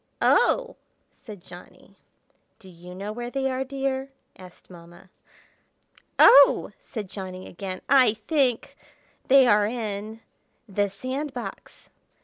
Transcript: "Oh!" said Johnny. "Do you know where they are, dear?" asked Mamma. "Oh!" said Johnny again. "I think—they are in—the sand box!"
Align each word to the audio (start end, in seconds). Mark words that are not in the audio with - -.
"Oh!" 0.23 0.77
said 1.11 1.43
Johnny. 1.43 1.95
"Do 2.57 2.67
you 2.69 2.95
know 2.95 3.11
where 3.11 3.29
they 3.29 3.51
are, 3.51 3.63
dear?" 3.63 4.09
asked 4.35 4.67
Mamma. 4.71 5.11
"Oh!" 6.17 6.71
said 6.81 7.07
Johnny 7.07 7.45
again. 7.47 7.81
"I 7.87 8.15
think—they 8.15 9.45
are 9.45 9.67
in—the 9.67 10.89
sand 10.89 11.35
box!" 11.35 11.91